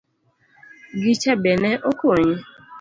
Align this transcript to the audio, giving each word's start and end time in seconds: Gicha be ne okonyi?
Gicha 1.01 1.33
be 1.41 1.51
ne 1.61 1.71
okonyi? 1.89 2.35